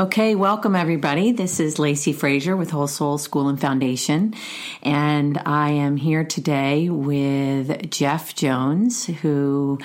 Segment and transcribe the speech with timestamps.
[0.00, 1.30] Okay, welcome everybody.
[1.30, 4.32] This is Lacey Frazier with Whole Soul School and Foundation,
[4.82, 9.78] and I am here today with Jeff Jones, who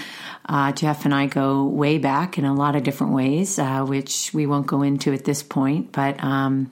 [0.48, 4.34] uh, Jeff and I go way back in a lot of different ways, uh, which
[4.34, 6.23] we won't go into at this point, but.
[6.23, 6.70] Um,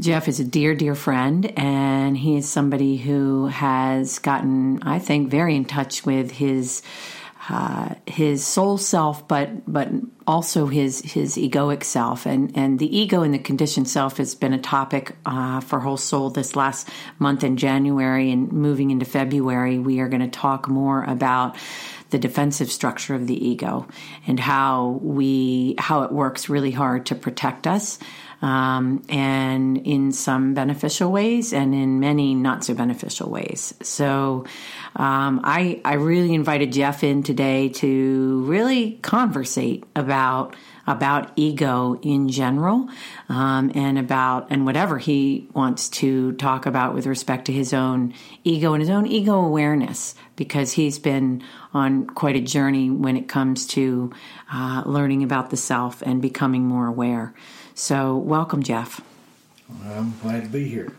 [0.00, 5.30] Jeff is a dear, dear friend, and he is somebody who has gotten, I think,
[5.30, 6.82] very in touch with his
[7.48, 9.88] uh, his soul self, but but
[10.26, 14.52] also his his egoic self, and and the ego and the conditioned self has been
[14.52, 16.88] a topic uh, for Whole Soul this last
[17.18, 21.56] month in January, and moving into February, we are going to talk more about
[22.10, 23.88] the defensive structure of the ego
[24.26, 27.98] and how we how it works really hard to protect us
[28.42, 33.72] um, and in some beneficial ways and in many not so beneficial ways.
[33.82, 34.44] So
[34.96, 42.28] um, I, I really invited Jeff in today to really conversate about about ego in
[42.28, 42.88] general
[43.28, 48.12] um, and about and whatever he wants to talk about with respect to his own
[48.42, 51.40] ego and his own ego awareness because he's been
[51.72, 54.10] on quite a journey when it comes to
[54.52, 57.32] uh, learning about the self and becoming more aware
[57.74, 59.00] so, welcome, Jeff.
[59.84, 60.92] I'm glad to be here.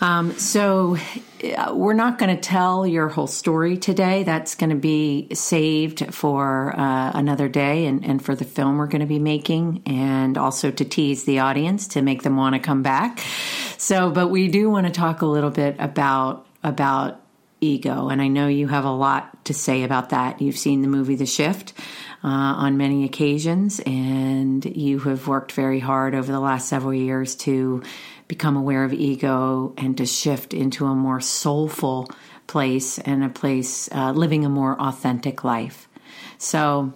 [0.00, 0.96] Um, so,
[1.42, 4.22] uh, we're not going to tell your whole story today.
[4.22, 8.86] That's going to be saved for uh, another day and, and for the film we're
[8.86, 12.60] going to be making, and also to tease the audience to make them want to
[12.60, 13.20] come back.
[13.76, 17.20] So, but we do want to talk a little bit about about
[17.60, 20.40] ego, and I know you have a lot to say about that.
[20.40, 21.74] You've seen the movie The Shift
[22.22, 27.34] uh, on many occasions, and you have worked very hard over the last several years
[27.34, 27.82] to
[28.28, 32.08] become aware of ego and to shift into a more soulful
[32.46, 35.88] place and a place uh, living a more authentic life.
[36.36, 36.92] So,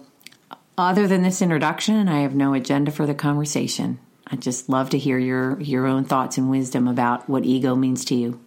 [0.77, 3.99] other than this introduction, I have no agenda for the conversation.
[4.27, 8.05] I just love to hear your your own thoughts and wisdom about what ego means
[8.05, 8.39] to you.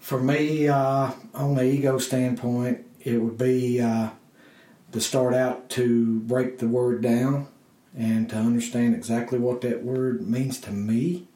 [0.00, 4.10] For me, uh, on the ego standpoint, it would be uh,
[4.96, 7.46] to start out to break the word down
[7.94, 11.28] and to understand exactly what that word means to me.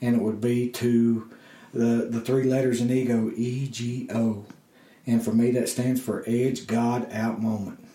[0.00, 1.30] And it would be to
[1.74, 4.46] the, the three letters in ego, E G O.
[5.06, 7.86] And for me, that stands for edge, God, out moment.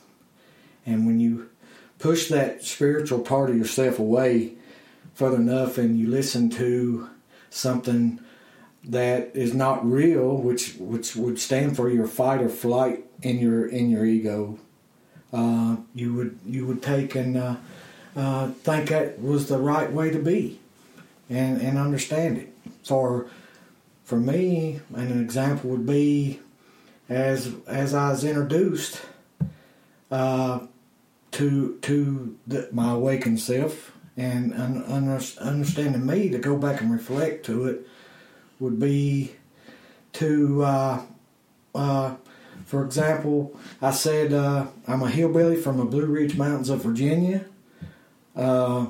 [0.85, 1.49] And when you
[1.97, 4.53] push that spiritual part of yourself away
[5.15, 7.09] further enough and you listen to
[7.49, 8.19] something
[8.83, 13.65] that is not real, which which would stand for your fight or flight in your
[13.65, 14.59] in your ego,
[15.33, 17.55] uh, you would you would take and uh,
[18.15, 20.59] uh, think that was the right way to be,
[21.29, 22.53] and and understand it.
[22.83, 23.27] For
[24.03, 26.39] for me, an example would be
[27.07, 29.01] as as I was introduced
[30.09, 30.59] uh,
[31.31, 36.91] to to the, my awakened self and un, un, understanding me to go back and
[36.91, 37.87] reflect to it
[38.59, 39.31] would be
[40.13, 41.01] to uh,
[42.71, 47.43] for example, I said uh, I'm a hillbilly from the Blue Ridge Mountains of Virginia.
[48.33, 48.85] Uh,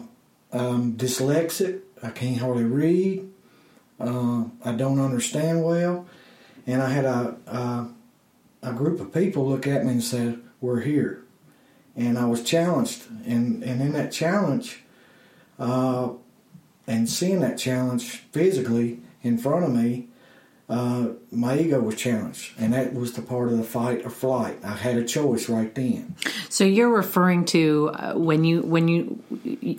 [0.53, 1.79] I'm dyslexic.
[2.03, 3.27] I can't hardly read.
[3.99, 6.05] Uh, I don't understand well.
[6.67, 7.89] And I had a, a,
[8.61, 11.23] a group of people look at me and said, "We're here."
[11.95, 14.83] And I was challenged, and and in that challenge,
[15.57, 16.09] uh,
[16.85, 20.09] and seeing that challenge physically in front of me,
[20.71, 24.57] uh, my ego was challenged, and that was the part of the fight or flight.
[24.63, 26.15] I had a choice right then.
[26.47, 29.21] So you're referring to uh, when you when you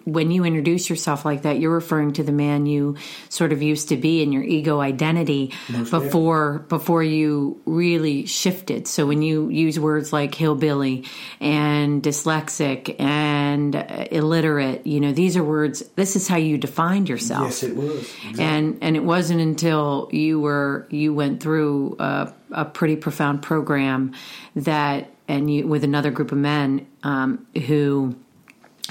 [0.05, 2.97] when you introduce yourself like that, you're referring to the man you
[3.31, 6.79] sort of used to be in your ego identity Most before definitely.
[6.79, 8.87] before you really shifted.
[8.87, 11.07] So when you use words like hillbilly
[11.41, 15.81] and dyslexic and uh, illiterate, you know these are words.
[15.97, 17.45] This is how you defined yourself.
[17.45, 17.97] Yes, it was.
[18.03, 18.45] Exactly.
[18.45, 24.15] And and it wasn't until you were you went through a, a pretty profound program
[24.55, 28.17] that, and you with another group of men um, who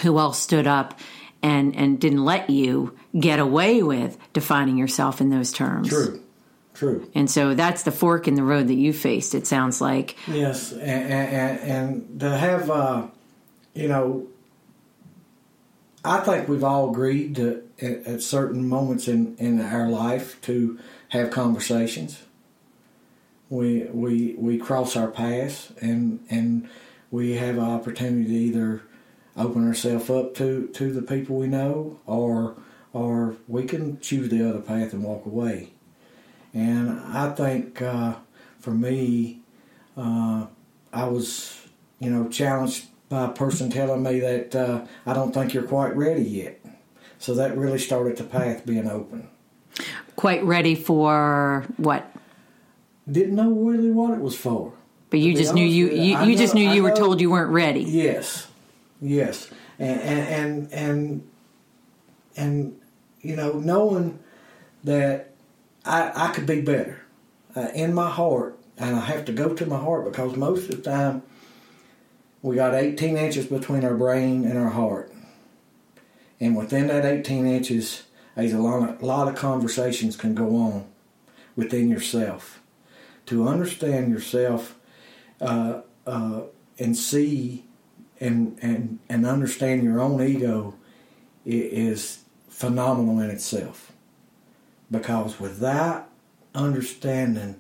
[0.02, 1.00] who all stood up
[1.44, 5.90] and and didn't let you get away with defining yourself in those terms.
[5.90, 6.22] True.
[6.74, 7.08] True.
[7.14, 9.36] And so that's the fork in the road that you faced.
[9.36, 10.16] It sounds like.
[10.28, 13.08] Yes, and, and, and to have, uh,
[13.76, 14.28] you know,
[16.04, 20.80] I think we've all agreed to, at, at certain moments in, in our life to
[21.12, 22.24] have conversations.
[23.50, 26.70] We we we cross our paths and and
[27.12, 28.82] we have an opportunity to either
[29.38, 32.56] open ourselves up to, to the people we know, or
[32.94, 35.72] or we can choose the other path and walk away.
[36.54, 38.16] And I think uh,
[38.60, 39.40] for me,
[39.96, 40.48] uh,
[40.92, 41.68] I was,
[42.00, 45.96] you know, challenged by a person telling me that uh, I don't think you're quite
[45.96, 46.60] ready yet.
[47.20, 49.30] So that really started the path being open.
[50.22, 52.16] Quite ready for what?
[53.10, 54.72] Didn't know really what it was for.
[55.10, 57.82] But you just knew you you, you, just knew you were told you weren't ready.
[57.82, 58.48] Yes,
[59.02, 61.30] yes, and and and
[62.38, 62.80] and,
[63.22, 64.20] you know knowing
[64.84, 65.32] that
[65.86, 67.02] I I could be better
[67.56, 70.84] uh, in my heart, and I have to go to my heart because most of
[70.84, 71.24] the time
[72.44, 75.12] we got 18 inches between our brain and our heart,
[76.40, 78.04] and within that 18 inches,
[78.36, 80.86] there's a lot of, a lot of conversations can go on
[81.56, 82.62] within yourself.
[83.28, 84.78] To understand yourself
[85.40, 86.42] uh, uh,
[86.80, 87.66] and see
[88.20, 90.76] and, and, and understand your own ego
[91.46, 92.20] is
[92.50, 93.92] phenomenal in itself.
[94.90, 96.08] Because without
[96.54, 97.60] understanding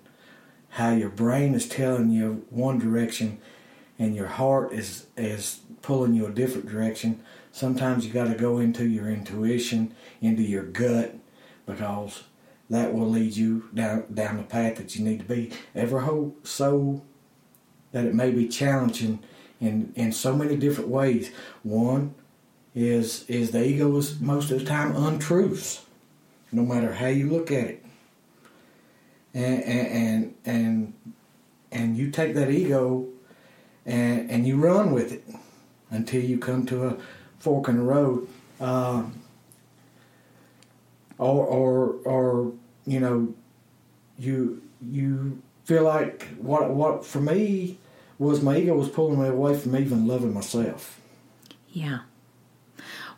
[0.69, 3.39] how your brain is telling you one direction
[3.97, 7.21] and your heart is, is pulling you a different direction,
[7.51, 11.15] sometimes you got to go into your intuition, into your gut,
[11.65, 12.23] because
[12.69, 15.51] that will lead you down down the path that you need to be.
[15.75, 17.01] Ever hope so
[17.91, 19.19] that it may be challenging
[19.59, 21.31] in, in so many different ways.
[21.63, 22.15] One
[22.73, 25.85] is is the ego is most of the time untruths,
[26.51, 27.85] no matter how you look at it.
[29.33, 30.93] And and and
[31.71, 33.07] and you take that ego
[33.85, 35.23] and and you run with it
[35.89, 36.97] until you come to a
[37.41, 38.27] fork in the road.
[38.59, 39.21] Um,
[41.17, 42.51] or or or
[42.85, 43.33] you know
[44.17, 47.77] you you feel like what what for me
[48.17, 50.99] was my ego was pulling me away from even loving myself.
[51.69, 51.99] Yeah.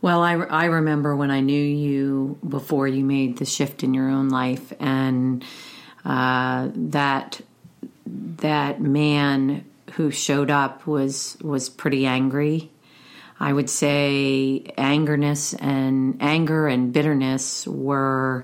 [0.02, 4.10] Well, I, I remember when I knew you before you made the shift in your
[4.10, 5.44] own life, and
[6.04, 7.42] uh, that
[8.06, 12.70] that man who showed up was was pretty angry.
[13.40, 18.44] I would say angerness and anger and bitterness were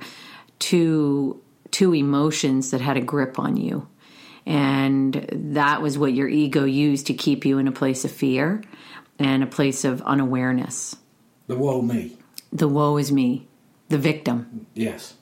[0.60, 1.42] two
[1.72, 3.88] two emotions that had a grip on you.
[4.46, 8.64] And that was what your ego used to keep you in a place of fear
[9.20, 10.96] and a place of unawareness.
[11.48, 12.18] The woe me.
[12.52, 13.48] The woe is me,
[13.90, 14.66] the victim.
[14.74, 15.16] Yes,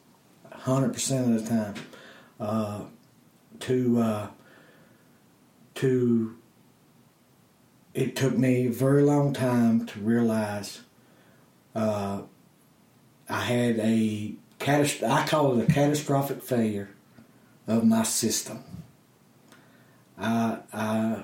[0.51, 1.73] 100% of the time.
[2.39, 2.81] Uh,
[3.61, 4.27] to, uh,
[5.75, 6.37] to,
[7.97, 10.81] it took me a very long time to realize
[11.73, 12.21] uh,
[13.27, 16.91] I had a, I call it a catastrophic failure
[17.65, 18.63] of my system.
[20.15, 21.23] I, I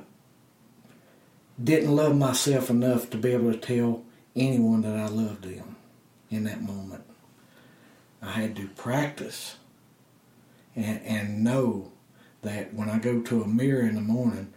[1.64, 4.04] didn't love myself enough to be able to tell
[4.36, 5.76] anyone that I loved them
[6.32, 7.04] in that moment.
[8.20, 9.58] I had to practice
[10.76, 11.92] and, and know
[12.42, 14.52] that when I go to a mirror in the morning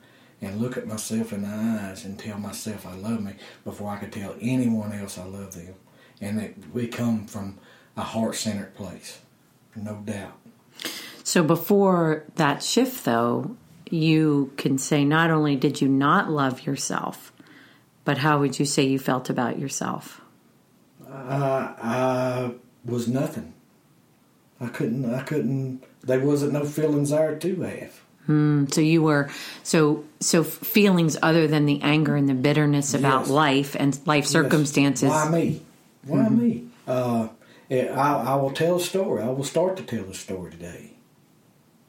[0.46, 3.32] and look at myself in the eyes and tell myself I love me
[3.64, 5.74] before I could tell anyone else I love them.
[6.20, 7.58] And that we come from
[7.96, 9.20] a heart centered place,
[9.74, 10.38] no doubt.
[11.22, 13.56] So before that shift, though,
[13.90, 17.32] you can say not only did you not love yourself,
[18.04, 20.20] but how would you say you felt about yourself?
[21.06, 23.52] Uh, I was nothing.
[24.60, 25.12] I couldn't.
[25.12, 25.82] I couldn't.
[26.02, 28.00] There wasn't no feelings there to have.
[28.28, 29.30] Mm, so you were
[29.62, 33.30] so so feelings other than the anger and the bitterness about yes.
[33.30, 34.32] life and life yes.
[34.32, 35.08] circumstances.
[35.08, 35.62] Why me?
[36.04, 36.38] Why mm-hmm.
[36.38, 36.64] me?
[36.86, 37.28] Uh,
[37.70, 39.22] I, I will tell a story.
[39.22, 40.96] I will start to tell a story today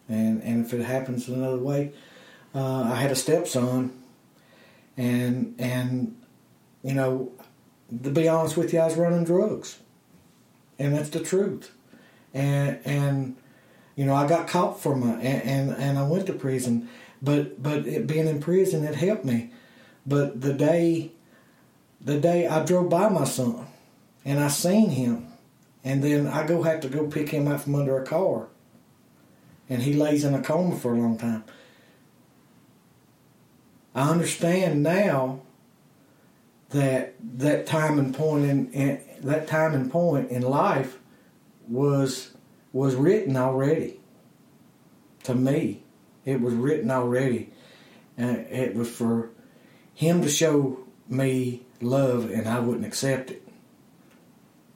[0.10, 1.92] and and if it happens another way,
[2.56, 3.92] uh, I had a stepson,
[4.96, 6.16] and and
[6.84, 7.32] you know,
[8.04, 9.80] to be honest with you, I was running drugs,
[10.80, 11.72] and that's the truth,
[12.34, 13.36] and and
[13.98, 16.88] you know I got caught for my and and, and I went to prison,
[17.22, 19.52] but but it, being in prison it helped me,
[20.06, 21.12] but the day,
[22.00, 23.68] the day I drove by my son,
[24.24, 25.28] and I seen him,
[25.84, 28.48] and then I go have to go pick him up from under a car.
[29.70, 31.44] And he lays in a coma for a long time.
[33.94, 35.42] I understand now
[36.70, 41.00] that that time and point in, in, that time and point in life
[41.68, 42.37] was
[42.74, 44.00] was written already.
[45.24, 45.84] To me,
[46.26, 47.52] it was written already,
[48.18, 49.30] and it was for
[49.94, 53.48] him to show me love, and I wouldn't accept it.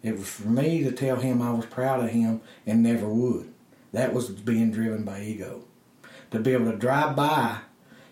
[0.04, 3.54] It was for me to tell him I was proud of him and never would.
[3.94, 5.66] That was being driven by ego.
[6.32, 7.60] To be able to drive by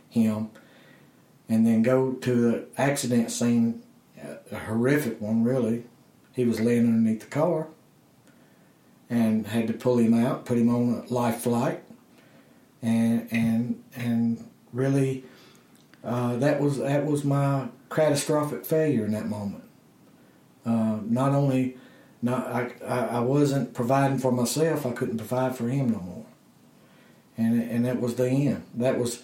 [0.10, 0.52] him
[1.48, 3.82] and then go to the accident scene
[4.52, 5.86] a horrific one, really.
[6.34, 7.68] He was laying underneath the car
[9.10, 11.84] and had to pull him out, put him on a life flight,
[12.82, 15.24] and and and really,
[16.04, 19.64] uh, that was that was my catastrophic failure in that moment.
[20.66, 21.78] Uh, not only,
[22.22, 26.26] not I, I, wasn't providing for myself, I couldn't provide for him no more,
[27.38, 28.64] and and that was the end.
[28.76, 29.24] That was,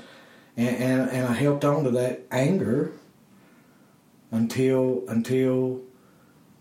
[0.58, 2.94] and and, and I helped on to that anger
[4.32, 5.82] until until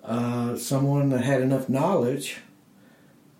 [0.03, 2.39] uh, someone that had enough knowledge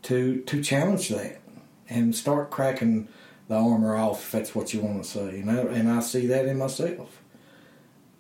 [0.05, 1.41] to to challenge that
[1.89, 3.09] and start cracking
[3.49, 6.27] the armor off if that's what you want to say and I, and I see
[6.29, 7.21] that in myself.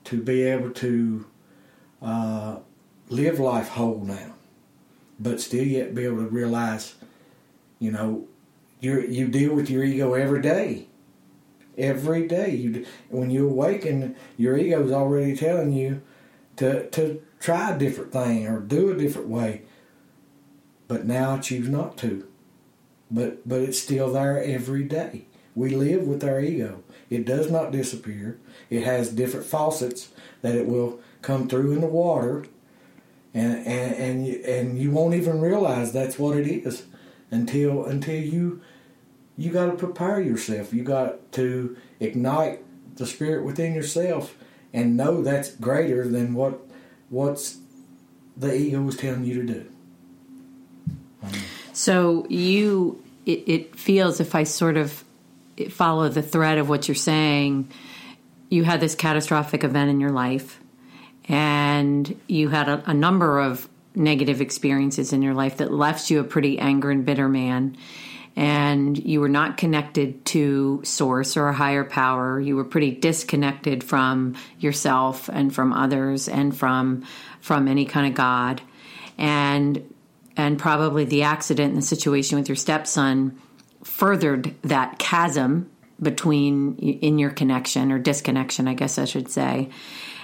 [0.05, 1.27] To be able to
[2.03, 2.57] uh,
[3.09, 4.35] live life whole now
[5.19, 6.95] but still yet be able to realize
[7.79, 8.27] you know
[8.85, 10.87] you you deal with your ego every day.
[11.77, 12.51] Every day.
[12.55, 16.03] You when you awaken your ego is already telling you
[16.57, 19.63] to to try a different thing or do a different way
[20.89, 22.27] but now I choose not to.
[23.11, 25.27] But but it's still there every day.
[25.55, 26.83] We live with our ego.
[27.11, 28.41] It does not disappear.
[28.71, 30.09] It has different faucets
[30.43, 32.45] that it will come through in the water,
[33.33, 36.85] and and and you, and you won't even realize that's what it is
[37.31, 38.63] until until you
[39.37, 40.73] you got to prepare yourself.
[40.73, 42.61] You got to ignite
[42.97, 44.37] the spirit within yourself
[44.73, 46.61] and know that's greater than what
[47.09, 47.59] what's
[48.37, 49.74] the ego is telling you to do.
[51.73, 55.05] So you, it, it feels if I sort of
[55.71, 57.71] follow the thread of what you're saying,
[58.49, 60.61] you had this catastrophic event in your life,
[61.29, 66.21] and you had a, a number of negative experiences in your life that left you
[66.21, 67.77] a pretty angry and bitter man
[68.37, 72.41] and you were not connected to source or a higher power.
[72.41, 77.05] You were pretty disconnected from yourself and from others and from
[77.41, 78.61] from any kind of god.
[79.19, 79.94] And
[80.37, 83.39] and probably the accident and the situation with your stepson
[83.83, 89.71] furthered that chasm between in your connection or disconnection i guess i should say.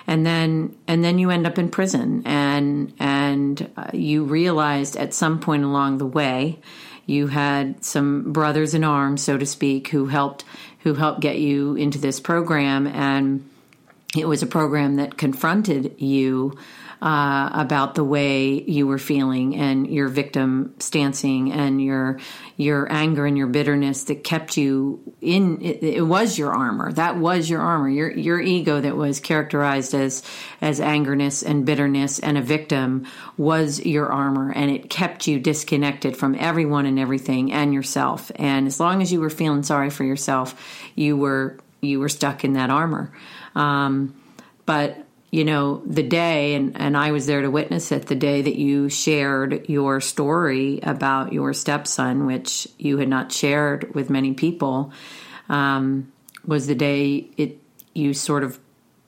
[0.07, 5.15] And then and then you end up in prison and and uh, you realized at
[5.15, 6.59] some point along the way
[7.07, 10.45] you had some brothers in arms so to speak who helped
[10.81, 13.49] who helped get you into this program and
[14.17, 16.59] it was a program that confronted you
[17.03, 22.19] uh, about the way you were feeling and your victim stancing and your
[22.59, 26.93] your anger and your bitterness that kept you in it, it, was your armor.
[26.93, 27.89] That was your armor.
[27.89, 30.23] Your your ego that was characterized as
[30.61, 33.07] as angerness and bitterness and a victim
[33.39, 38.31] was your armor and it kept you disconnected from everyone and everything and yourself.
[38.37, 40.55] And as long as you were feeling sorry for yourself
[40.95, 43.11] you were you were stuck in that armor.
[43.55, 44.15] Um,
[44.67, 48.43] but you know, the day, and, and I was there to witness it, the day
[48.43, 54.35] that you shared your story about your stepson, which you had not shared with many
[54.35, 54.93] people,
[55.49, 56.13] um,
[56.45, 57.59] was the day it
[57.95, 58.59] you sort of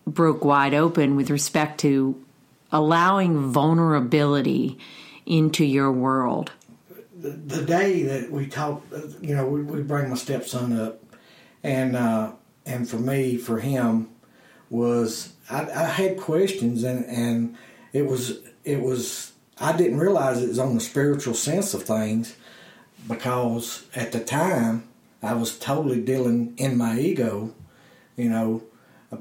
[0.07, 2.21] broke wide open with respect to
[2.71, 4.79] allowing vulnerability
[5.27, 6.51] into your world.
[7.17, 11.01] The, day that we talked, you know, we, we bring my stepson up,
[11.63, 12.33] and uh,
[12.67, 14.09] and for me, for him,
[14.73, 17.57] was I, I had questions and and
[17.93, 22.35] it was it was I didn't realize it was on the spiritual sense of things
[23.07, 24.89] because at the time
[25.23, 27.55] I was totally dealing in my ego,
[28.17, 28.63] you know,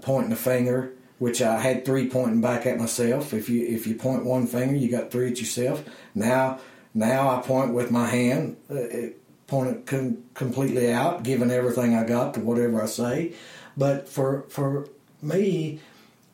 [0.02, 3.34] pointing the finger, which I had three pointing back at myself.
[3.34, 5.84] If you if you point one finger, you got three at yourself.
[6.16, 6.60] Now
[6.94, 9.10] now I point with my hand, uh,
[9.48, 13.34] point it com- completely out, giving everything I got to whatever I say.
[13.76, 14.88] But for for
[15.22, 15.80] me,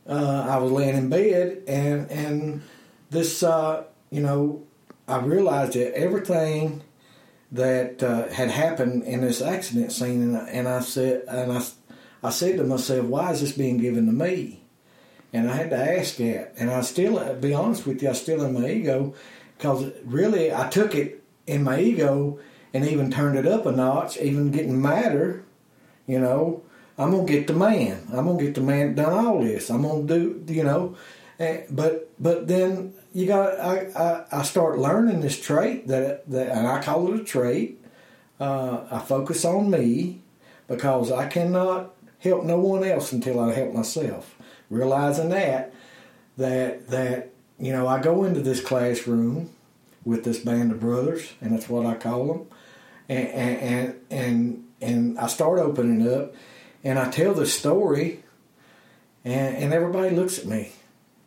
[0.07, 2.61] uh, I was laying in bed, and and
[3.09, 4.63] this, uh, you know,
[5.07, 6.81] I realized that everything
[7.51, 11.63] that uh, had happened in this accident scene, and I, and I said, and I,
[12.23, 14.63] I said to myself, why is this being given to me?
[15.33, 18.13] And I had to ask that, and I still, to be honest with you, I
[18.13, 19.13] still in my ego,
[19.57, 22.39] because really I took it in my ego
[22.73, 25.43] and even turned it up a notch, even getting madder,
[26.05, 26.63] you know,
[26.97, 28.07] I'm gonna get the man.
[28.11, 29.69] I'm gonna get the man done all this.
[29.69, 30.95] I'm gonna do, you know.
[31.39, 36.49] And, but but then you got I, I, I start learning this trait that that
[36.49, 37.83] and I call it a trait.
[38.39, 40.21] Uh, I focus on me
[40.67, 44.35] because I cannot help no one else until I help myself.
[44.69, 45.73] Realizing that
[46.37, 49.51] that that you know I go into this classroom
[50.03, 52.47] with this band of brothers, and that's what I call them,
[53.07, 56.33] and and and and I start opening up
[56.83, 58.23] and I tell the story,
[59.25, 60.71] and, and everybody looks at me.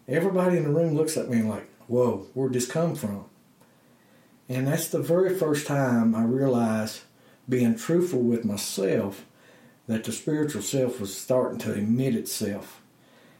[0.09, 3.25] everybody in the room looks at me and like, whoa, where'd this come from?
[4.49, 7.03] And that's the very first time I realized,
[7.49, 9.25] being truthful with myself,
[9.87, 12.81] that the spiritual self was starting to emit itself.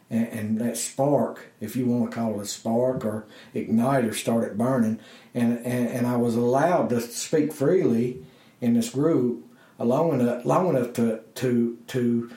[0.09, 4.59] And, and that spark, if you want to call it a spark or igniter, started
[4.59, 5.01] burning.
[5.35, 8.25] And, and, and I was allowed to speak freely
[8.61, 9.45] in this group
[9.85, 12.31] long enough, long enough to, to, to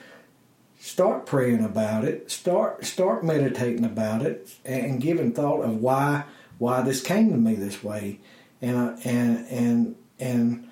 [0.84, 6.24] start praying about it, start start meditating about it, and giving thought of why
[6.58, 8.20] why this came to me this way,
[8.60, 10.68] and and and and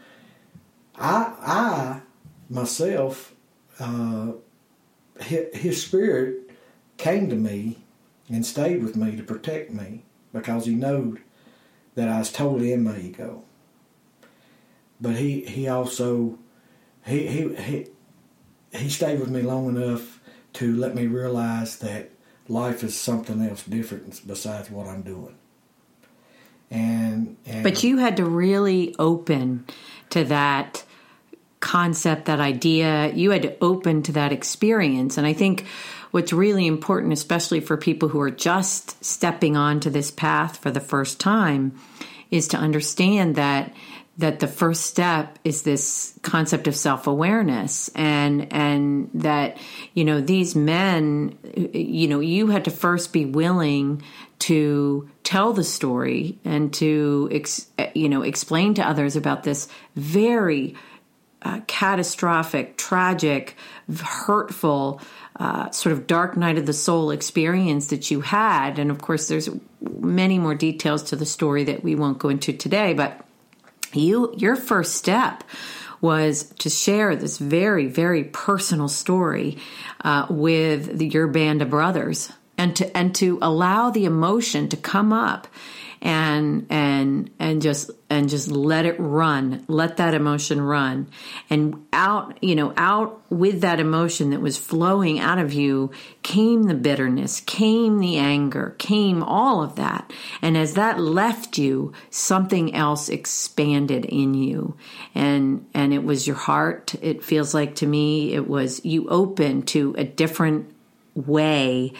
[0.97, 2.01] I I
[2.51, 3.35] myself,
[3.81, 4.33] uh,
[5.19, 6.51] his, his spirit
[6.99, 7.79] came to me
[8.29, 11.21] and stayed with me to protect me because he knowed
[11.95, 13.45] that I was totally in my ego.
[15.01, 16.39] But he he also
[17.05, 17.87] he he he
[18.73, 20.21] he stayed with me long enough
[20.55, 22.11] to let me realize that
[22.49, 25.35] life is something else different besides what I'm doing.
[26.71, 29.67] And, and but you had to really open
[30.11, 30.85] to that
[31.61, 33.13] concept, that idea.
[33.13, 35.67] You had to open to that experience, and I think
[36.13, 40.81] what's really important, especially for people who are just stepping onto this path for the
[40.81, 41.79] first time,
[42.31, 43.73] is to understand that
[44.19, 49.57] that the first step is this concept of self-awareness and and that
[49.95, 51.37] you know these men
[51.73, 54.03] you know you had to first be willing
[54.39, 59.67] to tell the story and to ex, you know explain to others about this
[59.97, 60.75] very
[61.43, 63.57] uh, catastrophic tragic
[64.01, 65.01] hurtful
[65.37, 68.79] uh, sort of dark night of the soul experience that you had.
[68.79, 69.49] And of course there's
[69.81, 73.22] many more details to the story that we won't go into today but
[73.97, 75.45] you your first step
[76.01, 79.59] was to share this very very personal story
[80.05, 84.77] uh, with the, your band of brothers and to and to allow the emotion to
[84.77, 85.47] come up
[86.03, 91.09] and and and just and just let it run let that emotion run.
[91.49, 95.93] And out you know out with that emotion that was flowing out of you
[96.25, 100.13] came the bitterness came the anger came all of that.
[100.43, 104.77] And as that left you something else expanded in you.
[105.15, 106.97] And and it was your heart.
[107.01, 110.75] It feels like to me it was you open to a different
[111.15, 111.93] way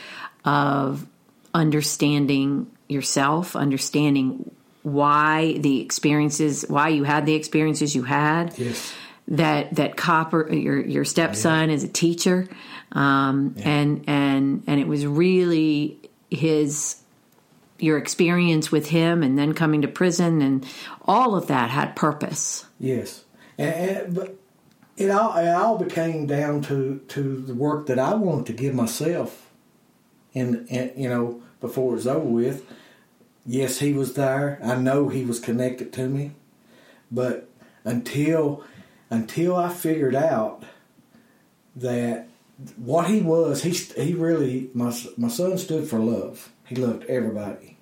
[0.45, 1.07] of
[1.55, 4.51] understanding yourself, understanding
[4.83, 8.59] why the experiences, why you had the experiences you had.
[8.59, 8.93] Yes.
[9.29, 11.75] That that copper, your your stepson yeah.
[11.75, 12.49] is a teacher,
[12.91, 13.69] um, yeah.
[13.69, 15.97] and and and it was really
[16.29, 16.97] his
[17.79, 20.67] your experience with him, and then coming to prison, and
[21.03, 22.67] all of that had purpose.
[22.81, 23.25] Yes,
[23.57, 24.37] and, and but
[24.97, 28.75] it all it all became down to to the work that I wanted to give
[28.75, 29.51] myself,
[30.35, 32.67] and, and you know before it was over with
[33.45, 34.59] yes, he was there.
[34.63, 36.33] I know he was connected to me,
[37.11, 37.49] but
[37.85, 38.65] until
[39.11, 40.65] until I figured out
[41.77, 42.29] that
[42.77, 46.51] what he was, he he really my my son stood for love.
[46.67, 47.77] He loved everybody.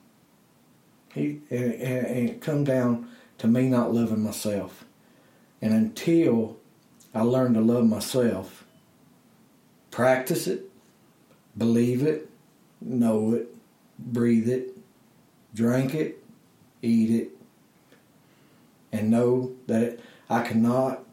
[1.12, 4.84] He and, and, it come down to me not loving myself,
[5.60, 6.56] and until
[7.14, 8.64] I learned to love myself,
[9.90, 10.70] practice it,
[11.56, 12.30] believe it,
[12.80, 13.49] know it,
[14.06, 14.76] breathe it,
[15.54, 16.22] drink it,
[16.82, 17.30] eat it,
[18.92, 21.04] and know that I cannot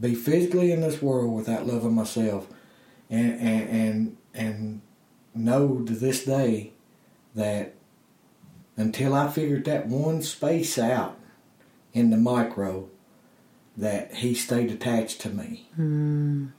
[0.00, 2.48] be physically in this world without loving myself,
[3.10, 4.80] and and and, and
[5.34, 6.72] know to this day
[7.34, 7.74] that
[8.76, 11.18] until I figured that one space out
[11.92, 12.88] in the micro,
[13.76, 15.68] that he stayed attached to me.
[15.78, 16.52] Mm.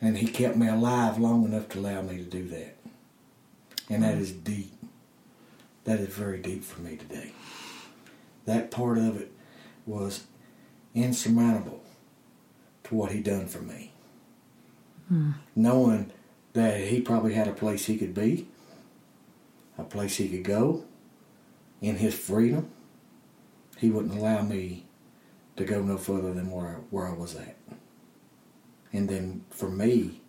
[0.00, 2.76] And he kept me alive long enough to allow me to do that.
[3.88, 4.75] And that is deep
[5.86, 7.32] that is very deep for me today.
[8.44, 9.32] That part of it
[9.86, 10.24] was
[10.94, 11.82] insurmountable
[12.84, 13.92] to what he done for me.
[15.08, 15.32] Hmm.
[15.54, 16.12] Knowing
[16.52, 18.48] that he probably had a place he could be,
[19.78, 20.84] a place he could go
[21.80, 22.68] in his freedom,
[23.78, 24.86] he wouldn't allow me
[25.56, 27.56] to go no further than where, where I was at.
[28.92, 30.20] And then for me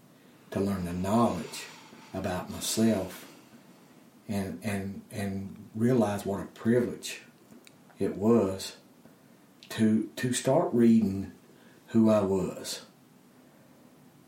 [0.52, 1.65] to learn the knowledge
[2.13, 3.27] about myself
[4.28, 7.22] and and and realize what a privilege
[8.00, 8.78] it was
[9.70, 11.32] to to start reading
[11.88, 12.82] who I was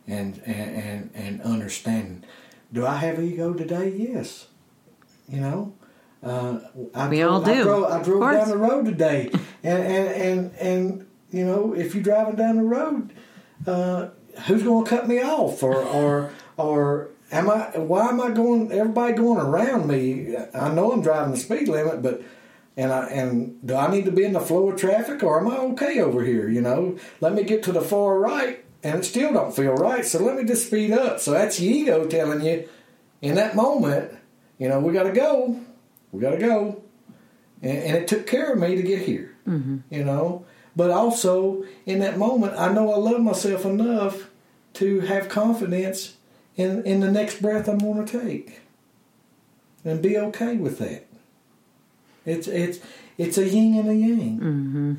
[0.08, 2.24] and and and, and understanding.
[2.72, 3.90] Do I have ego today?
[3.90, 4.48] Yes.
[5.28, 5.74] You know,
[6.24, 6.60] uh,
[6.96, 7.52] I we drove, all do.
[7.52, 9.30] I drove, I drove down the road today,
[9.64, 13.14] and, and and and you know, if you're driving down the road,
[13.68, 14.10] uh,
[14.48, 17.78] who's going to cut me off, or or or am I?
[17.78, 18.72] Why am I going?
[18.72, 20.36] Everybody going around me.
[20.54, 22.22] I know I'm driving the speed limit, but
[22.78, 25.50] and I and do I need to be in the flow of traffic or am
[25.50, 26.50] I okay over here?
[26.50, 30.06] You know, let me get to the far right, and it still don't feel right.
[30.06, 31.20] So let me just speed up.
[31.20, 32.68] So that's your ego telling you
[33.22, 34.12] in that moment,
[34.58, 35.60] you know, we got to go,
[36.12, 36.82] we got to go,
[37.62, 39.36] and, and, it took care of me to get here.
[39.48, 39.80] Mm-hmm.
[39.90, 44.30] You know, but also in that moment, I know I love myself enough
[44.76, 46.16] to have confidence
[46.60, 48.60] in in the next breath I'm going to take,
[49.86, 51.08] and be okay with that.
[52.26, 52.80] It's it's
[53.18, 54.40] it's a yin and a yang.
[54.40, 54.94] Mm-hmm.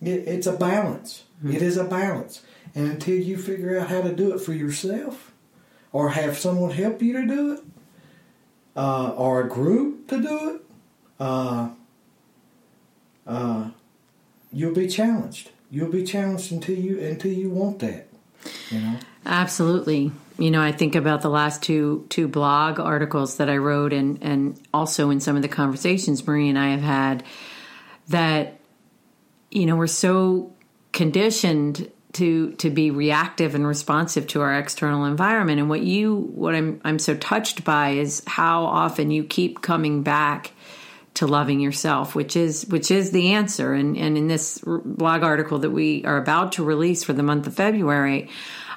[0.00, 1.24] It, it's a balance.
[1.38, 1.56] Mm-hmm.
[1.56, 2.42] It is a balance.
[2.74, 5.32] And until you figure out how to do it for yourself,
[5.92, 7.60] or have someone help you to do it,
[8.74, 10.64] uh, or a group to do it,
[11.20, 11.68] uh,
[13.26, 13.70] uh,
[14.50, 15.50] you'll be challenged.
[15.70, 18.08] You'll be challenged until you until you want that.
[18.70, 18.98] You know.
[19.26, 20.12] Absolutely.
[20.38, 24.22] You know, I think about the last two two blog articles that I wrote, and
[24.22, 27.24] and also in some of the conversations Marie and I have had,
[28.08, 28.58] that
[29.50, 30.52] you know we're so
[30.92, 35.60] conditioned to to be reactive and responsive to our external environment.
[35.60, 40.02] And what you what I'm I'm so touched by is how often you keep coming
[40.02, 40.52] back
[41.14, 43.72] to loving yourself, which is which is the answer.
[43.72, 47.46] And and in this blog article that we are about to release for the month
[47.46, 48.28] of February.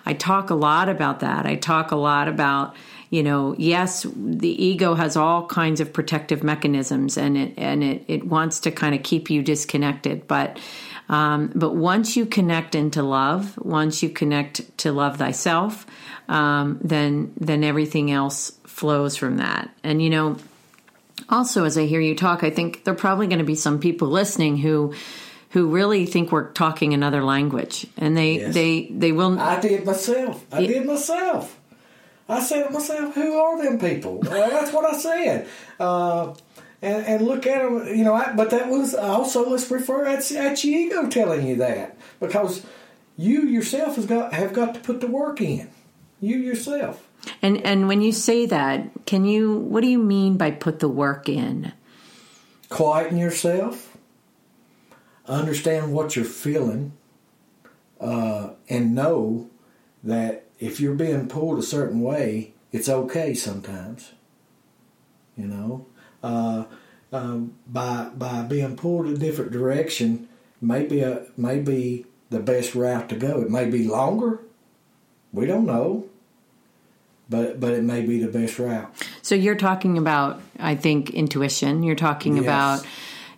[0.06, 1.46] I talk a lot about that.
[1.46, 2.76] I talk a lot about
[3.10, 8.04] you know yes the ego has all kinds of protective mechanisms and it and it,
[8.08, 10.60] it wants to kind of keep you disconnected but
[11.08, 15.86] um, but once you connect into love once you connect to love thyself
[16.28, 20.38] um, then then everything else flows from that and you know
[21.30, 23.80] also as i hear you talk i think there are probably going to be some
[23.80, 24.94] people listening who
[25.56, 28.54] who really think we're talking another language, and they yes.
[28.54, 29.40] they they will.
[29.40, 30.46] I did myself.
[30.52, 31.58] I did myself.
[32.28, 35.48] I said to myself, "Who are them people?" well, that's what I said.
[35.80, 36.34] Uh,
[36.82, 38.14] and, and, look at them, you know.
[38.14, 42.66] I, but that was also let's refer that's, that's your ego telling you that because
[43.16, 45.70] you yourself has got have got to put the work in.
[46.20, 47.08] You yourself.
[47.42, 49.56] And and when you say that, can you?
[49.56, 51.72] What do you mean by put the work in?
[52.68, 53.95] Quieten yourself
[55.28, 56.94] understand what you're feeling
[58.00, 59.50] uh, and know
[60.04, 64.14] that if you're being pulled a certain way, it's okay sometimes.
[65.38, 65.86] You know,
[66.24, 66.66] uh,
[67.12, 70.30] um, by by being pulled a different direction,
[70.62, 73.42] maybe a maybe the best route to go.
[73.42, 74.40] It may be longer.
[75.34, 76.08] We don't know,
[77.30, 78.94] but but it may be the best route.
[79.22, 81.84] So you're talking about, I think, intuition.
[81.84, 82.44] You're talking yes.
[82.44, 82.88] about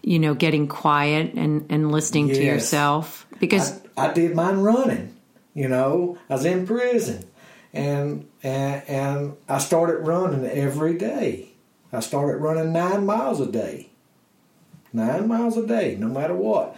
[0.02, 2.38] you know, getting quiet and, and listening yes.
[2.38, 3.28] to yourself?
[3.40, 5.16] Because I, I, did mine running.
[5.54, 7.26] You know, I was in prison,
[7.74, 11.50] and, and and I started running every day.
[11.92, 13.90] I started running nine miles a day.
[14.94, 16.76] Nine miles a day, no matter what,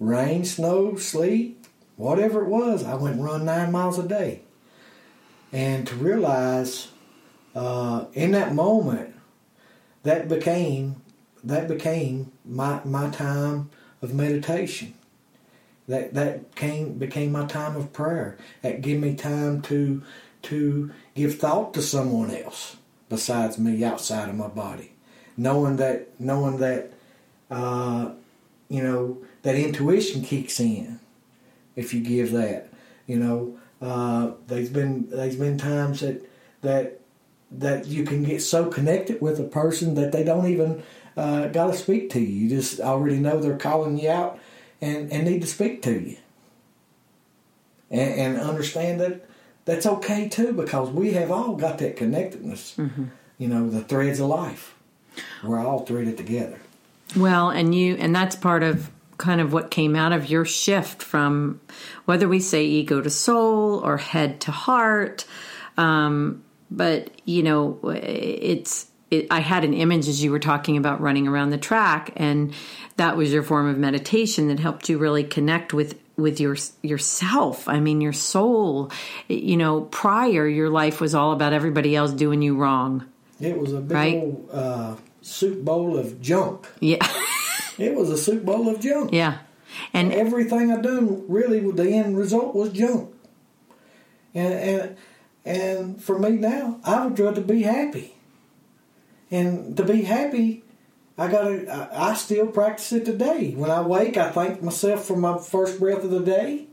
[0.00, 2.84] rain, snow, sleet, whatever it was.
[2.84, 4.40] I went and run nine miles a day,
[5.52, 6.88] and to realize
[7.54, 9.14] uh, in that moment
[10.02, 10.96] that became
[11.44, 13.70] that became my my time
[14.02, 14.94] of meditation.
[15.86, 18.38] That that came became my time of prayer.
[18.62, 20.02] That gave me time to
[20.42, 22.76] to give thought to someone else
[23.08, 24.92] besides me outside of my body.
[25.36, 26.92] Knowing that knowing that
[27.50, 28.12] uh,
[28.68, 31.00] you know that intuition kicks in
[31.76, 32.68] if you give that.
[33.06, 36.26] You know, uh, there's been there's been times that
[36.62, 37.00] that
[37.50, 40.82] that you can get so connected with a person that they don't even
[41.16, 42.26] uh, got to speak to you.
[42.26, 44.38] You just already know they're calling you out
[44.80, 46.16] and, and need to speak to you.
[47.90, 49.28] And, and understand that
[49.64, 52.74] that's okay too because we have all got that connectedness.
[52.76, 53.04] Mm-hmm.
[53.38, 54.74] You know, the threads of life.
[55.42, 56.58] We're all threaded together.
[57.16, 61.02] Well, and you, and that's part of kind of what came out of your shift
[61.02, 61.60] from
[62.04, 65.24] whether we say ego to soul or head to heart.
[65.76, 71.00] Um, but you know, it's it, I had an image as you were talking about
[71.00, 72.52] running around the track, and
[72.96, 77.68] that was your form of meditation that helped you really connect with with your yourself.
[77.68, 78.90] I mean, your soul.
[79.28, 83.06] You know, prior your life was all about everybody else doing you wrong.
[83.40, 84.14] It was a big right?
[84.14, 86.68] old uh, soup bowl of junk.
[86.80, 87.06] Yeah,
[87.78, 89.12] it was a soup bowl of junk.
[89.12, 89.38] Yeah,
[89.92, 93.12] and, and everything I done really, the end result was junk.
[94.34, 94.96] And and
[95.44, 98.13] and for me now, I would rather be happy.
[99.34, 100.62] And to be happy,
[101.18, 101.68] I gotta.
[101.68, 103.50] I, I still practice it today.
[103.56, 106.66] When I wake, I thank myself for my first breath of the day.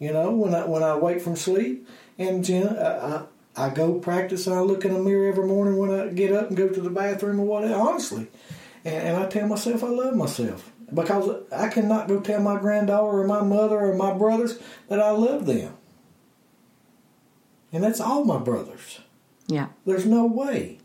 [0.00, 1.88] You know, when I when I wake from sleep,
[2.18, 5.92] and you know, I go practice and I look in the mirror every morning when
[5.92, 7.74] I get up and go to the bathroom or whatever.
[7.74, 8.26] Honestly,
[8.84, 13.20] and, and I tell myself I love myself because I cannot go tell my granddaughter
[13.20, 15.76] or my mother or my brothers that I love them.
[17.72, 18.98] And that's all my brothers.
[19.46, 19.68] Yeah.
[19.86, 20.78] There's no way.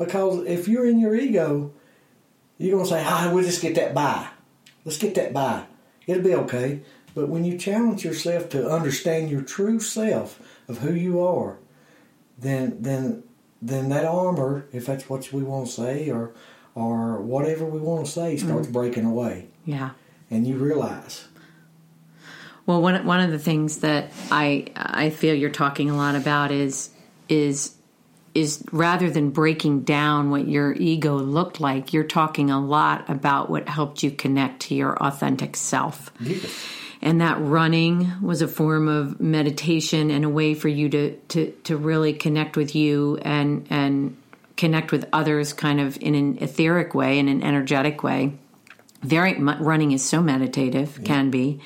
[0.00, 1.72] Because if you're in your ego,
[2.56, 4.28] you're going to say, ah, we'll just get that by.
[4.82, 5.66] Let's get that by.
[6.06, 6.80] It'll be okay.
[7.14, 11.58] But when you challenge yourself to understand your true self of who you are,
[12.38, 13.24] then then
[13.60, 16.32] then that armor, if that's what we want to say, or
[16.74, 18.72] or whatever we want to say, starts mm.
[18.72, 19.48] breaking away.
[19.66, 19.90] Yeah.
[20.30, 21.28] And you realize.
[22.64, 26.52] Well, one one of the things that I I feel you're talking a lot about
[26.52, 26.88] is
[27.28, 27.74] is
[28.34, 33.50] is rather than breaking down what your ego looked like, you're talking a lot about
[33.50, 36.12] what helped you connect to your authentic self.
[36.20, 36.66] Yes.
[37.02, 41.50] And that running was a form of meditation and a way for you to to
[41.64, 44.16] to really connect with you and and
[44.56, 48.34] connect with others kind of in an etheric way in an energetic way.
[49.02, 51.04] Very running is so meditative yeah.
[51.04, 51.60] can be.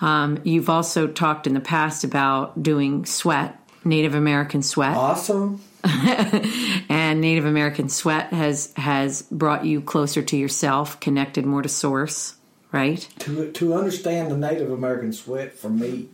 [0.00, 4.96] Um, you've also talked in the past about doing sweat native american sweat.
[4.96, 5.60] Awesome
[6.88, 12.36] and native american sweat has has brought you closer to yourself connected more to source
[12.74, 13.08] Right.
[13.20, 16.08] To to understand the Native American sweat for me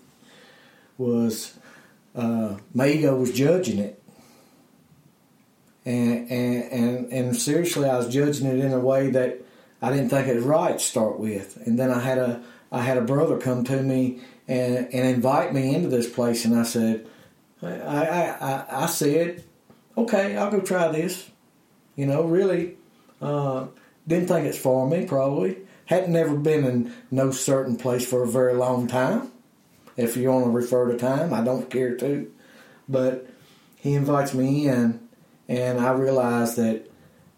[0.99, 1.55] was
[2.15, 4.03] uh, my ego was judging it,
[5.87, 9.41] and, and and and seriously, I was judging it in a way that
[9.81, 11.57] I didn't think it was right to start with.
[11.65, 15.55] And then I had a I had a brother come to me and and invite
[15.55, 17.07] me into this place, and I said,
[17.63, 18.85] I I I,
[19.97, 21.31] okay, I'll go try this.
[21.97, 22.77] You know, really,
[23.21, 23.67] uh,
[24.07, 25.59] didn't think it's for me probably
[25.91, 29.33] hadn't never been in no certain place for a very long time.
[29.97, 32.33] If you want to refer to time, I don't care to.
[32.89, 33.27] But
[33.75, 35.01] he invites me in,
[35.49, 36.89] and I realize that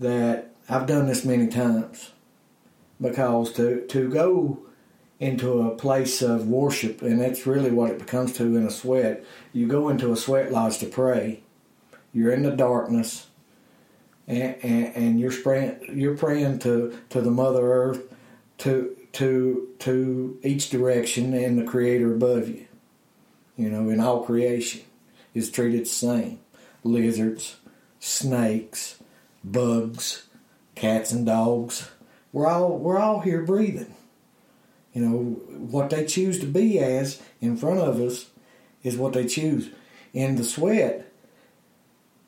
[0.01, 2.11] that I've done this many times
[3.01, 4.59] because to to go
[5.19, 9.25] into a place of worship, and that's really what it becomes to in a sweat.
[9.55, 11.43] You go into a sweat lodge to pray.
[12.13, 13.27] You're in the darkness,
[14.27, 15.79] and, and, and you're praying.
[15.95, 18.03] You're praying to to the Mother Earth
[18.59, 22.67] to to to each direction and the creator above you.
[23.57, 24.83] You know, in all creation
[25.35, 26.41] is treated the same.
[26.85, 27.57] Lizards,
[28.01, 28.99] snakes,
[29.45, 30.27] bugs,
[30.75, 31.91] cats and dogs.
[32.33, 33.95] We're all we're all here breathing.
[34.93, 38.27] You know, what they choose to be as in front of us
[38.83, 39.71] is what they choose.
[40.13, 41.12] In the sweat,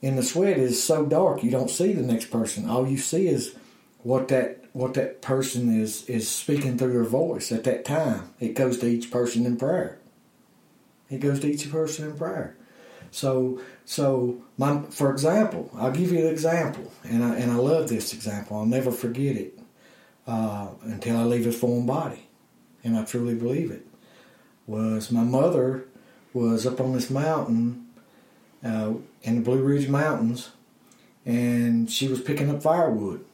[0.04, 2.68] in the sweat is so dark you don't see the next person.
[2.68, 3.56] All you see is
[4.02, 8.34] what that what that person is is speaking through their voice at that time.
[8.38, 9.98] It goes to each person in prayer.
[11.08, 12.54] It goes to each person in prayer.
[13.12, 17.88] So so my for example, I'll give you an example, and I and I love
[17.88, 18.58] this example.
[18.58, 19.58] I'll never forget it
[20.26, 22.28] uh, until I leave this form body,
[22.82, 23.86] and I truly believe it.
[24.66, 25.86] Was my mother
[26.34, 27.86] was up on this mountain
[28.62, 30.50] uh, in the Blue Ridge Mountains,
[31.26, 33.24] and she was picking up firewood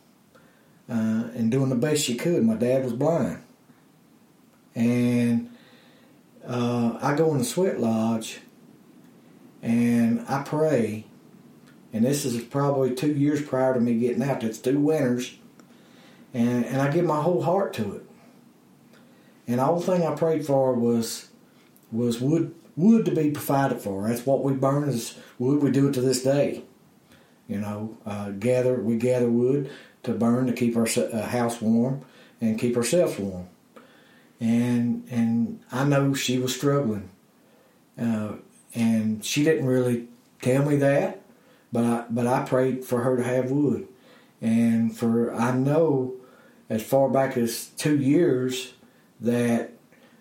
[0.89, 2.45] uh, and doing the best she could.
[2.45, 3.43] My dad was blind.
[4.75, 5.51] And
[6.47, 8.41] uh, I go in the sweat lodge
[9.63, 11.05] and I pray.
[11.93, 14.41] And this is probably two years prior to me getting out.
[14.41, 15.37] That's two winters.
[16.33, 18.03] And, and I give my whole heart to it.
[19.49, 21.29] And all the whole thing I prayed for was
[21.91, 24.09] was wood wood to be provided for.
[24.09, 25.63] That's what we burn is wood.
[25.63, 26.63] We do it to this day.
[27.49, 29.71] You know, uh, gather we gather wood
[30.05, 32.05] to burn to keep our uh, house warm
[32.41, 33.49] and keep ourselves warm.
[34.41, 37.11] And and I know she was struggling,
[38.01, 38.35] uh,
[38.75, 40.09] and she didn't really
[40.41, 41.23] tell me that,
[41.73, 43.89] but I but I prayed for her to have wood,
[44.41, 46.15] and for I know
[46.71, 48.73] as far back as two years
[49.21, 49.73] that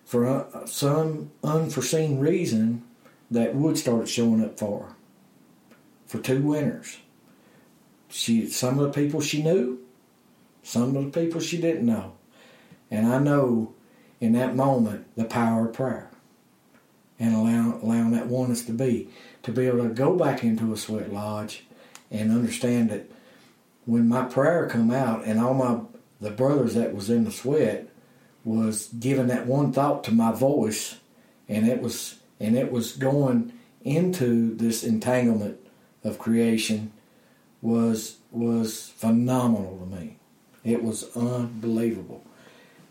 [0.10, 2.84] for some unforeseen reason
[3.30, 4.96] that wood started showing up for her
[6.08, 6.98] for two winters
[8.10, 9.80] she some of the people she knew,
[10.64, 12.14] some of the people she didn't know.
[12.92, 13.74] And I know
[14.20, 16.10] in that moment the power of prayer
[17.20, 19.10] and allow, allowing that oneness to be.
[19.44, 21.66] To be able to go back into a sweat lodge
[22.12, 23.10] and understand that
[23.86, 25.80] when my prayer come out and all my
[26.20, 27.89] the brothers that was in the sweat
[28.44, 30.98] was giving that one thought to my voice
[31.48, 33.52] and it was and it was going
[33.84, 35.60] into this entanglement
[36.04, 36.92] of creation
[37.62, 40.18] was was phenomenal to me.
[40.64, 42.24] It was unbelievable,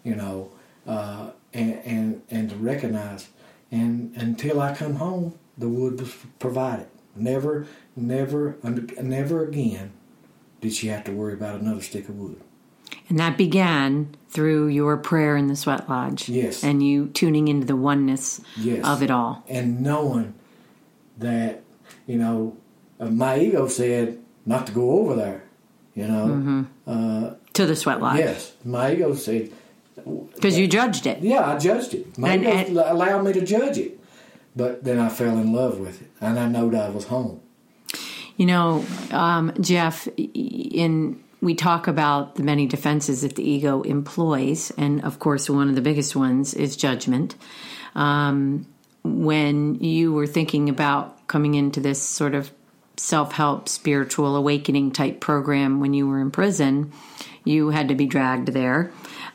[0.03, 0.51] you know,
[0.87, 3.29] uh, and and and to recognize.
[3.71, 6.87] And until I come home, the wood was provided.
[7.15, 9.93] Never, never, never again
[10.61, 12.41] did she have to worry about another stick of wood.
[13.09, 16.29] And that began through your prayer in the sweat lodge.
[16.29, 16.63] Yes.
[16.63, 18.85] And you tuning into the oneness Yes.
[18.85, 19.43] of it all.
[19.49, 20.35] and knowing
[21.19, 21.63] that
[22.07, 22.57] you know
[23.01, 25.43] uh, my ego said not to go over there
[25.95, 28.19] you know uh, To the sweat lodge.
[28.19, 29.51] yes my ego said
[30.35, 31.21] Because you judged it.
[31.23, 33.99] yeah i judged it my And- ego and- allowed me to judge it
[34.55, 37.41] but then i fell in love with it and i knowed i was home
[38.37, 44.73] You know, um, Jeff, in we talk about the many defenses that the ego employs,
[44.77, 47.37] and of course, one of the biggest ones is judgment.
[47.95, 48.67] Um,
[49.05, 52.51] when you were thinking about coming into this sort of
[52.97, 56.93] self-help, spiritual awakening type program when you were in prison,
[57.45, 58.93] you had to be dragged there.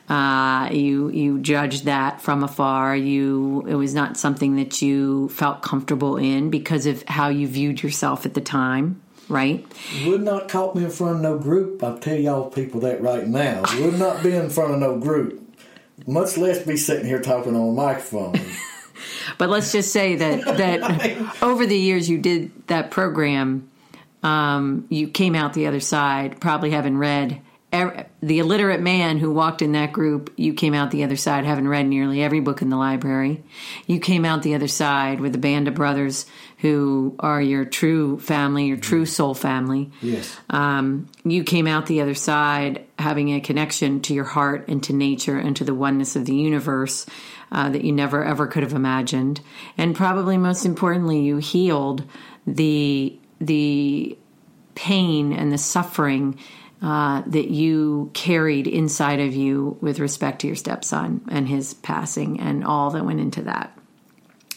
[0.08, 2.94] Uh, you you judged that from afar.
[2.94, 7.82] You it was not something that you felt comfortable in because of how you viewed
[7.82, 9.66] yourself at the time, right?
[10.06, 13.26] would not caught me in front of no group i'll tell y'all people that right
[13.26, 15.40] now would not be in front of no group
[16.06, 18.34] much less be sitting here talking on a microphone
[19.38, 23.68] But let's just say that that over the years you did that program,
[24.22, 27.40] um, you came out the other side probably having read.
[28.20, 31.68] The illiterate man who walked in that group, you came out the other side having
[31.68, 33.42] read nearly every book in the library.
[33.86, 36.26] You came out the other side with a band of brothers
[36.58, 39.90] who are your true family, your true soul family.
[40.00, 44.82] yes Um, you came out the other side having a connection to your heart and
[44.84, 47.06] to nature and to the oneness of the universe
[47.52, 49.40] uh, that you never ever could have imagined.
[49.76, 52.04] And probably most importantly, you healed
[52.46, 54.16] the the
[54.74, 56.38] pain and the suffering
[56.84, 62.38] uh, that you carried inside of you with respect to your stepson and his passing
[62.40, 63.74] and all that went into that.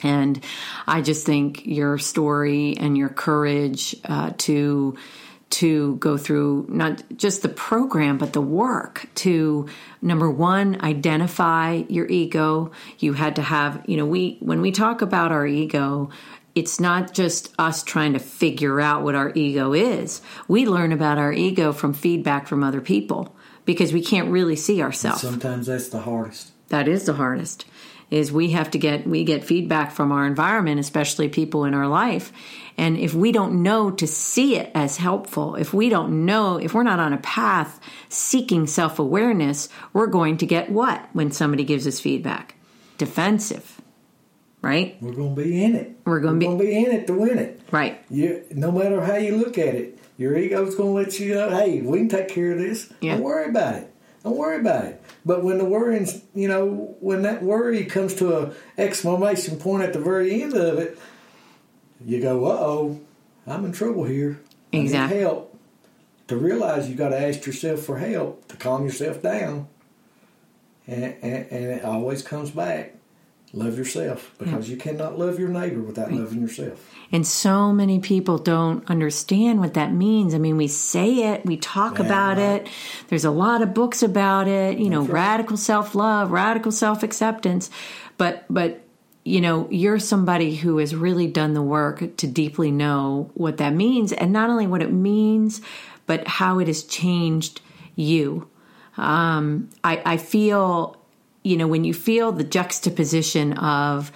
[0.04, 0.44] And
[0.86, 4.98] I just think your story and your courage uh, to
[5.50, 9.66] to go through not just the program but the work to
[10.02, 15.02] number one identify your ego you had to have you know we when we talk
[15.02, 16.10] about our ego
[16.58, 20.24] it's not just us trying to figure out what our ego is.
[20.48, 24.82] We learn about our ego from feedback from other people because we can't really see
[24.82, 25.22] ourselves.
[25.22, 26.52] Sometimes that's the hardest.
[26.70, 27.66] That is the hardest
[28.10, 31.88] is we have to get we get feedback from our environment especially people in our
[31.88, 32.32] life.
[32.78, 36.74] And if we don't know to see it as helpful if we don't know if
[36.74, 41.86] we're not on a path seeking self-awareness we're going to get what when somebody gives
[41.86, 42.56] us feedback?
[42.98, 43.77] Defensive
[44.62, 47.14] right we're going to be in it We're gonna be- gonna be in it to
[47.14, 51.10] win it right you no matter how you look at it, your ego's going to
[51.12, 52.92] let you know, hey, we can take care of this.
[53.02, 53.14] Yeah.
[53.18, 53.94] Don't worry about it.
[54.24, 55.00] Don't worry about it.
[55.24, 59.94] But when the worrying's, you know, when that worry comes to a exclamation point at
[59.94, 60.98] the very end of it,
[62.04, 63.00] you go, uh oh,
[63.46, 64.40] I'm in trouble here.
[64.74, 65.20] I need Exactly.
[65.20, 65.56] help.
[66.30, 69.68] To realize you got to ask yourself for help to calm yourself down.
[70.88, 72.96] And, and, and it always comes back.
[73.54, 76.94] Love yourself because you cannot love your neighbor without loving yourself.
[77.12, 80.36] And so many people don't understand what that means.
[80.36, 82.64] I mean, we say it, we talk Yeah, about right.
[82.64, 82.70] it.
[83.08, 85.12] There's a lot of books about it, you know, right.
[85.12, 87.70] radical self-love, radical self-acceptance.
[88.18, 88.82] But but
[89.24, 93.74] you know, you're somebody who has really done the work to deeply know what that
[93.74, 95.62] means and not only what it means,
[96.06, 97.62] but how it has changed
[97.96, 98.50] you.
[98.96, 100.97] Um, I, I feel,
[101.48, 104.12] you know, when you feel the juxtaposition of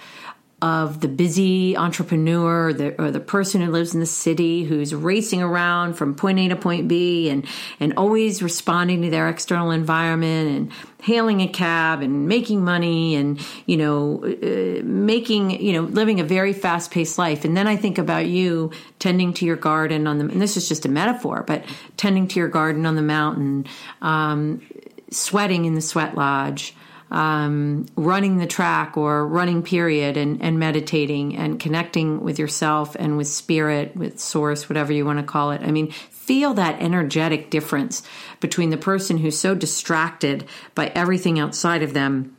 [0.62, 4.94] of the busy entrepreneur or the, or the person who lives in the city who's
[4.94, 7.44] racing around from point A to point B and,
[7.80, 13.44] and always responding to their external environment and hailing a cab and making money and,
[13.66, 17.44] you know, uh, making, you know, living a very fast paced life.
[17.44, 20.68] And then I think about you tending to your garden on the, and this is
[20.68, 21.64] just a metaphor, but
[21.96, 23.66] tending to your garden on the mountain,
[24.00, 24.62] um,
[25.10, 26.76] sweating in the sweat lodge,
[27.12, 33.18] um, running the track or running period and, and meditating and connecting with yourself and
[33.18, 35.60] with spirit, with source, whatever you want to call it.
[35.60, 38.02] I mean, feel that energetic difference
[38.40, 42.34] between the person who's so distracted by everything outside of them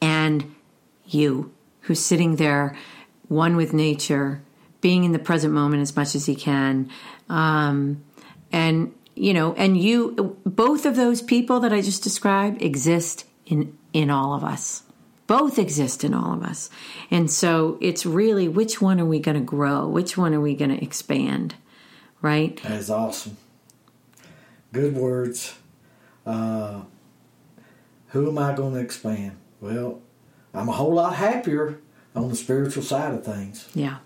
[0.00, 0.54] and
[1.04, 2.76] you who's sitting there,
[3.26, 4.40] one with nature,
[4.80, 6.88] being in the present moment as much as he can.
[7.28, 8.04] Um,
[8.52, 13.76] and, you know, and you, both of those people that I just described exist in,
[13.92, 14.84] in all of us.
[15.26, 16.70] Both exist in all of us.
[17.10, 19.86] And so it's really which one are we going to grow?
[19.86, 21.54] Which one are we going to expand?
[22.22, 22.60] Right?
[22.62, 23.36] That is awesome.
[24.72, 25.54] Good words.
[26.26, 26.82] Uh,
[28.08, 29.36] who am I going to expand?
[29.60, 30.00] Well,
[30.52, 31.78] I'm a whole lot happier
[32.14, 33.98] on the spiritual side of things, Yeah.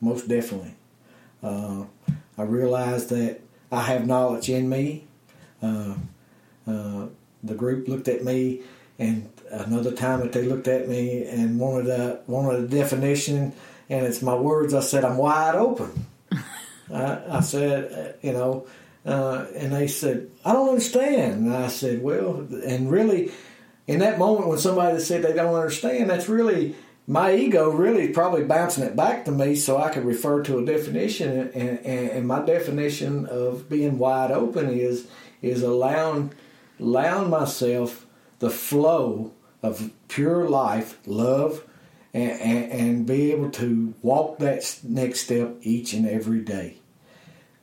[0.00, 0.74] most definitely.
[1.42, 1.84] Uh,
[2.36, 3.40] I realized that
[3.72, 5.06] I have knowledge in me.
[5.60, 5.94] Uh,
[6.68, 7.06] uh,
[7.42, 8.62] the group looked at me,
[8.98, 13.52] and another time that they looked at me and wanted a wanted a definition,
[13.88, 14.74] and it's my words.
[14.74, 16.06] I said I'm wide open.
[16.92, 18.66] I, I, said, uh, you know,
[19.06, 21.46] uh, and they said I don't understand.
[21.46, 23.30] And I said, well, and really,
[23.86, 26.74] in that moment when somebody said they don't understand, that's really
[27.06, 30.64] my ego really probably bouncing it back to me so I could refer to a
[30.64, 31.50] definition.
[31.54, 35.06] And, and, and my definition of being wide open is
[35.40, 36.32] is allowing
[36.80, 38.04] allowing myself
[38.38, 39.32] the flow
[39.62, 41.64] of pure life, love,
[42.14, 46.78] and, and, and, be able to walk that next step each and every day.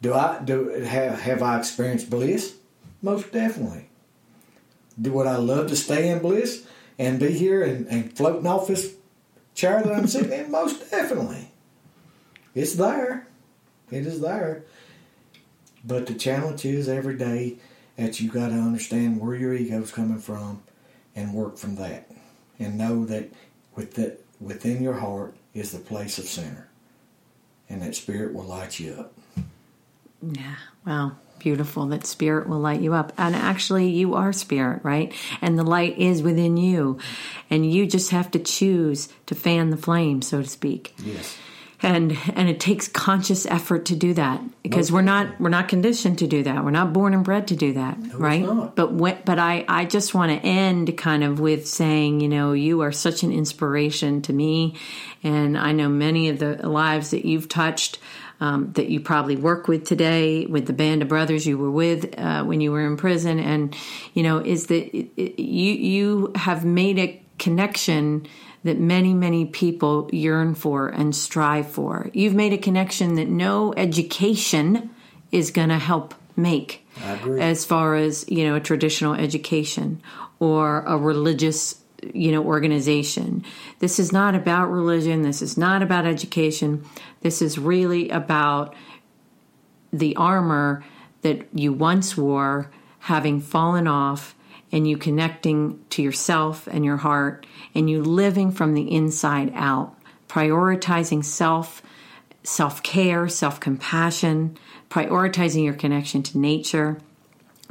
[0.02, 2.56] Do I do have have I experienced bliss?
[3.02, 3.90] Most definitely.
[5.02, 6.66] Do would I love to stay in bliss
[7.00, 8.94] and be here and, and floating off this
[9.56, 10.52] chair that I'm sitting in?
[10.52, 11.52] Most definitely.
[12.54, 13.28] It's there.
[13.92, 14.64] It is there.
[15.84, 17.58] But the challenge is every day
[17.98, 20.62] that you got to understand where your ego's coming from
[21.16, 22.12] and work from that.
[22.60, 23.32] And know that
[23.76, 26.68] with the, within your heart is the place of center.
[27.70, 29.14] And that spirit will light you up.
[30.22, 30.56] Yeah.
[30.86, 35.60] Wow beautiful that spirit will light you up and actually you are spirit right and
[35.60, 36.98] the light is within you
[37.50, 41.38] and you just have to choose to fan the flame so to speak yes
[41.86, 46.18] and and it takes conscious effort to do that because we're not we're not conditioned
[46.20, 46.66] to do that.
[46.66, 48.76] We're not born and bred to do that no, right?
[48.76, 52.54] but when, but i i just want to end kind of with saying you know
[52.54, 54.76] you are such an inspiration to me.
[55.24, 58.00] And i know many of the lives that you've touched
[58.42, 62.20] um, that you probably work with today, with the band of brothers you were with
[62.20, 63.76] uh, when you were in prison, and
[64.14, 68.28] you know, is that you you have made a connection
[68.66, 72.10] that many, many people yearn for and strive for.
[72.14, 74.90] You've made a connection that no education
[75.32, 76.86] is going to help make
[77.40, 80.02] as far as, you know, a traditional education
[80.40, 81.80] or a religious,
[82.12, 83.46] you know, organization.
[83.80, 85.22] This is not about religion.
[85.22, 86.84] This is not about education.
[87.22, 88.76] This is really about
[89.94, 90.84] the armor
[91.22, 94.35] that you once wore having fallen off
[94.76, 99.96] and you connecting to yourself and your heart and you living from the inside out,
[100.28, 101.82] prioritizing self,
[102.44, 104.58] self care, self compassion,
[104.90, 107.00] prioritizing your connection to nature,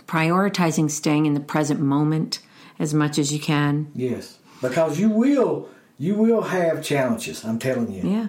[0.06, 2.38] prioritizing staying in the present moment
[2.78, 3.92] as much as you can.
[3.94, 7.44] Yes, because you will you will have challenges.
[7.44, 8.10] I'm telling you.
[8.10, 8.28] Yeah.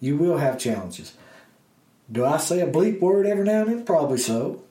[0.00, 1.14] You will have challenges.
[2.10, 3.84] Do I say a bleep word every now and then?
[3.84, 4.64] Probably so.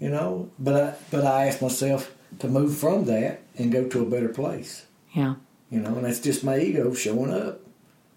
[0.00, 4.02] You know, but I, but I ask myself, to move from that and go to
[4.02, 4.86] a better place.
[5.12, 5.34] Yeah.
[5.70, 7.60] You know, and that's just my ego showing up.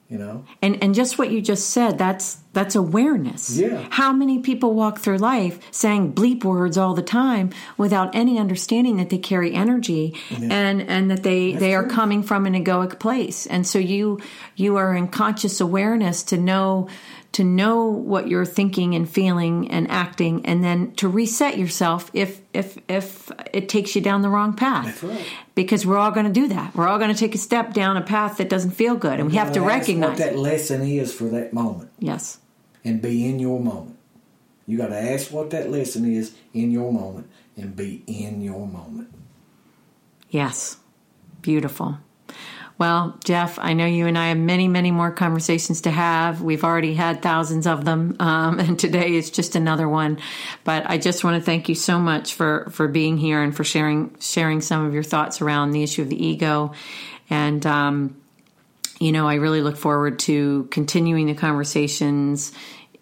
[0.10, 0.46] You know.
[0.62, 3.58] And and just what you just said, that's that's awareness.
[3.58, 3.88] Yeah.
[3.90, 8.98] How many people walk through life saying bleep words all the time without any understanding
[8.98, 10.50] that they carry energy yeah.
[10.52, 13.48] and and that they they are coming from an egoic place.
[13.48, 14.20] And so you
[14.56, 16.90] you are in conscious awareness to know
[17.34, 22.42] to know what you're thinking and feeling and acting and then to reset yourself if
[22.54, 25.04] if if it takes you down the wrong path.
[25.04, 25.26] Right.
[25.56, 26.76] because we're all going to do that.
[26.76, 29.30] We're all going to take a step down a path that doesn't feel good and
[29.30, 31.92] we have to recognize what that lesson is for that moment.
[32.00, 32.40] Yes.
[32.86, 33.98] And be in your moment.
[34.66, 38.68] You got to ask what that lesson is in your moment and be in your
[38.68, 39.14] moment.
[40.30, 40.78] Yes.
[41.42, 41.98] Beautiful
[42.84, 46.42] well, Jeff, I know you and I have many, many more conversations to have.
[46.42, 50.20] We've already had thousands of them, um, and today is just another one.
[50.66, 53.64] But I just want to thank you so much for for being here and for
[53.64, 56.74] sharing sharing some of your thoughts around the issue of the ego.
[57.30, 58.22] And um,
[59.00, 62.52] you know, I really look forward to continuing the conversations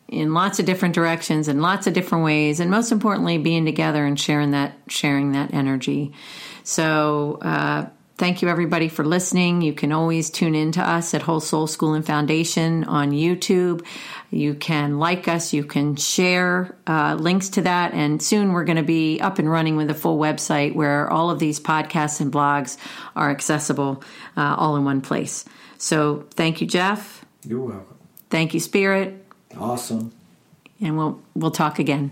[0.07, 4.05] in lots of different directions and lots of different ways, and most importantly, being together
[4.05, 6.13] and sharing that sharing that energy.
[6.63, 7.39] So.
[7.41, 7.89] Uh,
[8.22, 9.63] Thank you, everybody, for listening.
[9.63, 13.84] You can always tune in to us at Whole Soul School and Foundation on YouTube.
[14.30, 18.78] You can like us, you can share uh, links to that, and soon we're going
[18.78, 22.32] to be up and running with a full website where all of these podcasts and
[22.32, 22.78] blogs
[23.15, 24.03] are accessible
[24.38, 25.43] uh, all in one place.
[25.80, 27.26] So, thank you, Jeff.
[27.43, 27.97] You're welcome.
[28.30, 29.26] Thank you, Spirit.
[29.57, 30.11] Awesome.
[30.80, 32.11] And we'll we'll talk again.